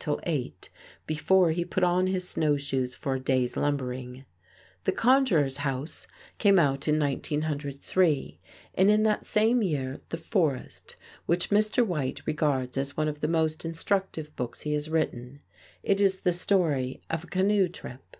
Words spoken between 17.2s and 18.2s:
a canoe trip.